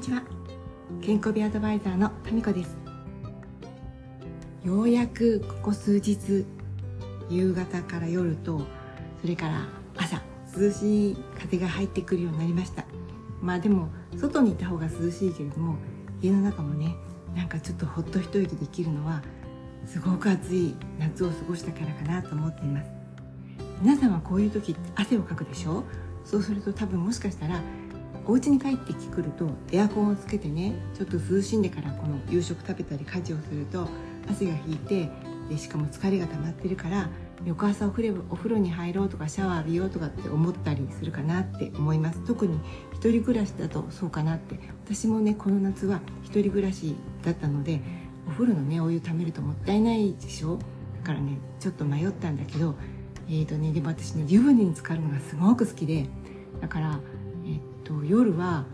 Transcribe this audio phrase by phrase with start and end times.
[0.00, 0.22] にちは。
[1.02, 2.74] 健康美アドバイザーのタミコです。
[4.64, 6.46] ようやくここ数日
[7.28, 8.62] 夕方から夜と
[9.20, 9.68] それから
[9.98, 10.22] 朝
[10.58, 12.86] 涼しい風が入ってくるようになりました。
[13.42, 15.76] まあでも外にいた方が涼しいけれども
[16.22, 16.96] 家の中もね
[17.36, 19.20] なんかちょっとほっと一息できるのは
[19.84, 22.88] すごく暑い夏を過ごしたからかなと思っています。
[23.82, 25.84] 皆さんはこういう時汗をかくでしょ？
[26.24, 27.60] そうすると多分もしかしたら
[28.30, 33.88] お家に帰ってくるとエアコンをつけてねちょっと涼しんでからこの夕食食べたり家事をすると
[34.30, 35.10] 汗が引いて
[35.48, 37.08] でしかも疲れが溜まってるから
[37.44, 42.24] 翌朝お風呂お風呂に入ろうとかシャワー浴びようとかって思ったりするかなって思います。
[42.24, 42.60] 特に
[42.92, 44.60] 一人暮らしだとそうかなって。
[44.84, 46.94] 私もねこの夏は一人暮らし
[47.24, 47.80] だったので
[48.28, 50.58] お風呂のねお湯ためるともったいないでしょ？
[50.98, 52.76] だからねちょっと迷ったんだけど
[53.28, 56.06] えーとねでも私ね湯船に浸かるのがすごく好きで
[56.60, 57.00] だから
[57.90, 58.64] と夜は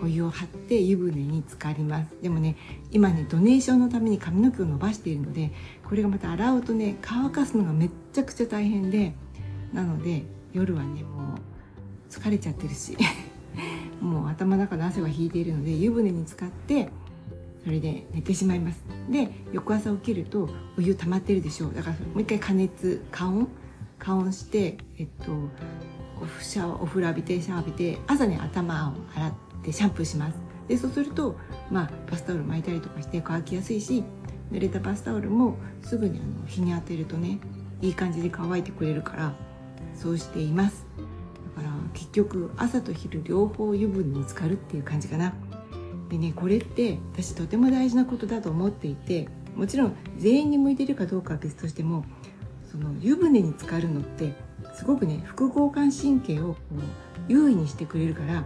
[0.00, 2.16] お湯を張って湯船に浸かります。
[2.22, 2.56] でもね
[2.90, 5.52] 今ねドネーションのために髪の毛を伸ばしているので
[5.86, 9.14] これがまた洗うとね乾かすのがめっちゃくちゃ大変で
[9.72, 11.38] なので夜はねもう
[12.10, 12.96] 疲れちゃってるし
[14.00, 16.90] もう頭の中の汗は引いているので湯船に浸かって
[17.62, 18.82] それで寝てしまいます。
[19.10, 21.74] で翌朝起きるとお湯溜まってるでしょう。
[21.74, 23.46] だからもう一回加熱加温
[23.98, 25.32] 加温してえっと
[26.22, 29.32] おシャワーお風呂浴びてシャワー浴びて朝ね頭を洗っ
[29.64, 30.38] てシャンプーします。
[30.68, 31.36] でそうすると、
[31.70, 34.04] まあ、バスタオル巻いたりとかして乾きやすいし
[34.52, 37.40] 濡れたバスタオルもすぐにあの日に当てるとね
[37.80, 39.34] いい感じで乾いてくれるから
[39.94, 40.86] そうしています。
[41.56, 45.34] だから結局朝と昼両方油分に浸かるっていう感じかな。
[46.08, 52.04] でねこれって私とても大事なことだと思っていてもちろん全員に向いてるかどうかは別としても
[52.70, 54.34] その湯船に浸かるのって
[54.82, 58.44] すごくね副交感神経をこう優位にしてくれるから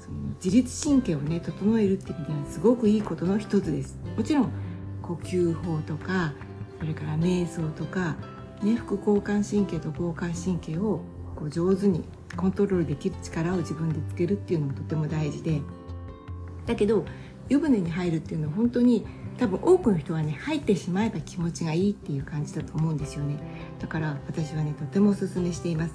[0.00, 3.96] その自律神経をね整えるっていう意味ではすごくいいことの一つです。
[4.16, 4.50] もちろん
[5.02, 6.32] 呼吸法とか
[6.80, 8.16] それから瞑想とか、
[8.60, 11.00] ね、副交感神経と交感神経を
[11.36, 12.02] こう上手に
[12.36, 15.60] コントロールできる力を自分でつけるっていうのもとても大事で。
[16.66, 17.04] だけど
[17.48, 19.06] 湯船に入るっていうのは本当に
[19.38, 23.36] 多分多くの人はね入ってしまえば気持ちがいいっていう感じだと思うんですよね。
[23.78, 25.94] だから私はねとてもおすすめしています。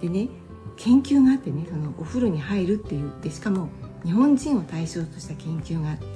[0.00, 0.28] でね
[0.76, 3.68] 研究があってねそのお風呂に入るっていうでしかも
[4.04, 6.06] 日本人を対象とした研究があって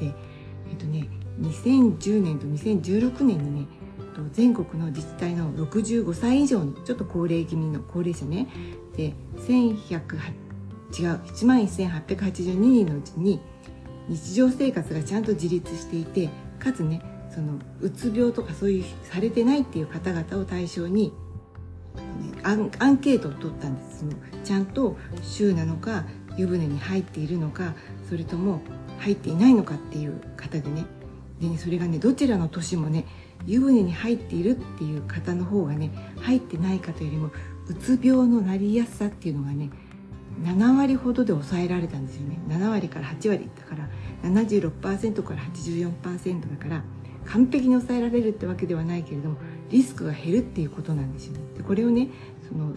[0.70, 1.08] えっとね
[1.40, 3.66] 2010年と2016年にね
[4.32, 8.48] 全国の自治体の65歳以上のちょっと高齢気味の高齢者ね。
[8.96, 10.00] で1100
[10.98, 13.40] 違う1万1882人のうちに
[14.08, 17.02] 日常生活がちゃんと自立していてかつね
[17.34, 21.12] そのうつ病とかそういうされてないっていう方々を対象に
[22.42, 24.00] アンアンケートを取ったんです。
[24.00, 24.12] その
[24.44, 26.04] ちゃんと週なのか
[26.36, 27.74] 湯船に入っているのか
[28.08, 28.60] それとも
[28.98, 30.84] 入っていないのかっていう方でね。
[31.40, 33.04] でねそれがねどちらの年もね
[33.46, 35.90] 湯船に入っているっていう方の方がね
[36.20, 37.30] 入ってない方よりも
[37.68, 39.70] うつ病のなりやすさっていうのがね
[40.42, 42.38] 7割ほどで抑えられたんですよね。
[42.48, 43.88] 7割から8割だから
[44.30, 46.84] 76%から84%だから
[47.26, 49.36] 完璧に抑えられるってわけではないけれども
[49.70, 51.40] リスクが減るっていうことなんですよね。
[51.56, 52.08] でこれをね
[52.48, 52.72] その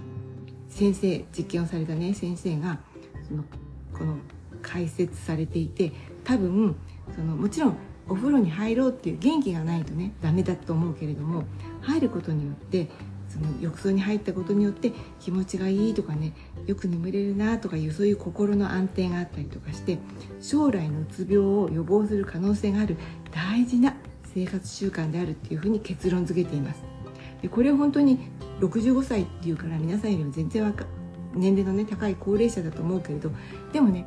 [0.70, 2.80] 先生実験をされたね先生が
[3.28, 3.44] その
[3.94, 4.18] この
[4.62, 5.92] 解説されていて
[6.24, 6.76] 多分
[7.16, 7.78] そのもちろん
[8.08, 11.44] お風呂に入ろうっていう元気がないとねダメだと思うけれども
[11.82, 12.88] 入ることによって
[13.30, 16.34] その浴槽に入ったことによって気持ちがいいとかね
[16.66, 20.00] よく眠れるなとかいうそういう心の安定があったりとかして
[20.42, 22.98] 将来のうつ病を予防する可能性がある
[23.32, 23.96] 大事な
[24.34, 26.84] 生活習慣であるっていうふうに結論付けています。
[27.42, 28.20] でこれ本当に
[28.60, 30.86] 65歳っていうから皆さんよりも全然若
[31.34, 33.32] 年齢のね高い高齢者だと思うけれど
[33.72, 34.06] でもね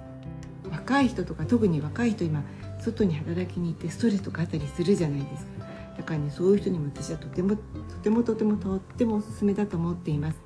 [0.71, 2.43] 若い人とか特に若い人今
[2.79, 5.62] 外に働きに行ってストレスとかあったりするじゃないですか。
[6.03, 7.63] だからねそういう人にも私はとてもと
[8.03, 10.43] てもとてもとってもおすすめだと思っています。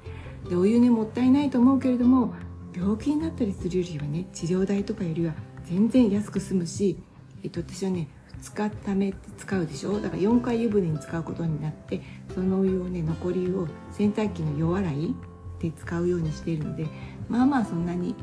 [0.51, 2.35] でお湯ねもったいないと思うけれども
[2.75, 5.33] 病気になったりするよりはね治療代とかよりは
[5.65, 6.99] 全然安く済むし、
[7.43, 8.09] えっと、私はね
[8.43, 9.99] 2日ためて使うでしょ？
[9.99, 12.03] だから4回湯船に使うことになって
[12.35, 15.15] そのお湯をね残り湯を洗濯機の夜洗い
[15.59, 16.87] で使うようにしているので
[17.31, 18.15] まあまあそんなに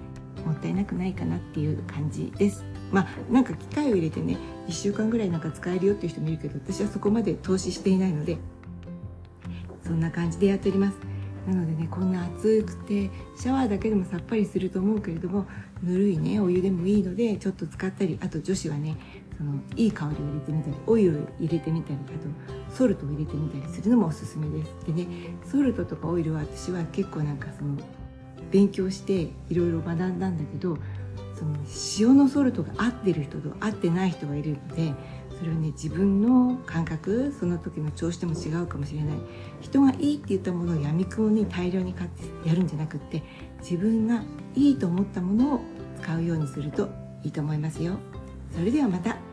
[0.46, 2.64] もったいなくないかなっていう感じです。
[2.94, 4.38] まあなんか機械を入れてね
[4.68, 8.38] 1週間ぐらいなんか使えるよっていう人もいるけど私はそこまで投資していないので
[9.84, 10.98] そんな感じでやっております。
[11.48, 15.46] なのでねこんな暑くてシャワーだけでもさっぱりすると思うけれども
[15.82, 18.96] ぬるいねお湯でもいいのでちょっと使ったりあと女子はね
[19.38, 24.74] そのいい香りを入れてみたりオイルを入れてみたりあとソルトを入れてみたりするのもおすすめです。
[24.86, 25.08] でね
[25.44, 27.76] ソルトとかオイルは私は結構なんかその
[28.50, 30.78] 勉強していろいろ学んだんだけど
[31.44, 34.94] その塩のソルトが合ってる人と合ってない人がいるので
[35.38, 39.18] それはね自分の感覚その時の調子でも違うかもしれない。
[39.62, 43.24] 人がいいって言ったものをやみくもに大量に買ってやるんじゃなくって
[43.60, 44.24] 自分が
[44.56, 45.62] いいと思ったものを
[46.02, 46.90] 使うようにすると
[47.24, 47.98] いいと思いますよ。
[48.52, 49.33] それではまた。